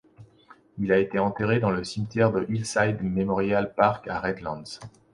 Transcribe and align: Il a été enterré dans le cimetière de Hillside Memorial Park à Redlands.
Il 0.79 0.91
a 0.91 0.97
été 0.97 1.19
enterré 1.19 1.59
dans 1.59 1.69
le 1.69 1.83
cimetière 1.83 2.31
de 2.31 2.43
Hillside 2.49 2.97
Memorial 3.03 3.71
Park 3.75 4.07
à 4.07 4.19
Redlands. 4.19 4.63